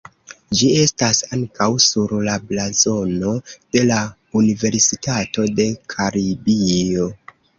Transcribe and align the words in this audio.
Ĝi 0.59 0.67
estas 0.83 1.19
ankaŭ 1.35 1.67
sur 1.87 2.13
la 2.27 2.37
blazono 2.53 3.35
de 3.77 3.83
la 3.91 3.99
Universitato 4.41 5.47
de 5.61 5.69
Karibio. 5.95 7.07